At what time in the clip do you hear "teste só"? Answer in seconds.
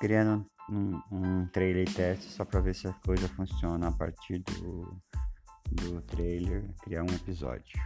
1.92-2.44